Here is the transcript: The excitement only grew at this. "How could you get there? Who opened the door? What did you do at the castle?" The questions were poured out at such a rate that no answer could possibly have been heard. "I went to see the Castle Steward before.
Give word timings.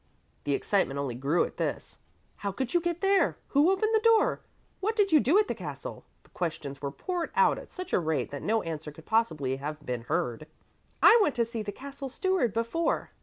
The 0.45 0.55
excitement 0.55 0.97
only 0.99 1.13
grew 1.13 1.43
at 1.43 1.57
this. 1.57 1.99
"How 2.37 2.51
could 2.51 2.73
you 2.73 2.81
get 2.81 3.01
there? 3.01 3.37
Who 3.49 3.69
opened 3.69 3.93
the 3.93 3.99
door? 3.99 4.41
What 4.79 4.95
did 4.95 5.11
you 5.11 5.19
do 5.19 5.37
at 5.37 5.47
the 5.47 5.53
castle?" 5.53 6.05
The 6.23 6.31
questions 6.31 6.81
were 6.81 6.89
poured 6.89 7.29
out 7.35 7.59
at 7.59 7.69
such 7.69 7.93
a 7.93 7.99
rate 7.99 8.31
that 8.31 8.41
no 8.41 8.63
answer 8.63 8.91
could 8.91 9.05
possibly 9.05 9.57
have 9.57 9.85
been 9.85 10.01
heard. 10.05 10.47
"I 11.03 11.19
went 11.21 11.35
to 11.35 11.45
see 11.45 11.61
the 11.61 11.71
Castle 11.71 12.09
Steward 12.09 12.51
before. 12.51 13.11